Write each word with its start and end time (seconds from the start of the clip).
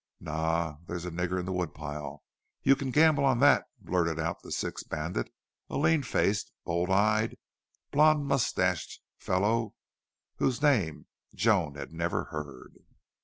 "Naw! 0.19 0.77
There's 0.87 1.05
a 1.05 1.11
nigger 1.11 1.39
in 1.39 1.45
the 1.45 1.51
wood 1.51 1.75
pile, 1.75 2.23
you 2.63 2.75
can 2.75 2.89
gamble 2.89 3.23
on 3.23 3.39
thet," 3.39 3.65
blurted 3.79 4.17
out 4.17 4.41
the 4.41 4.51
sixth 4.51 4.89
bandit, 4.89 5.31
a 5.69 5.77
lean 5.77 6.01
faced, 6.01 6.51
bold 6.65 6.89
eye, 6.89 7.35
blond 7.91 8.25
mustached 8.25 8.99
fellow 9.19 9.75
whose 10.37 10.59
name 10.59 11.05
Joan 11.35 11.75
had 11.75 11.93
never 11.93 12.23
heard. 12.23 12.77